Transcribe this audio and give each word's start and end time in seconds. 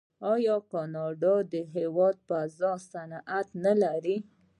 آیا 0.33 0.55
کاناډا 0.71 1.35
د 1.51 1.53
هوا 1.73 2.07
فضا 2.27 2.71
صنعت 2.91 3.47
نلري؟ 3.65 4.17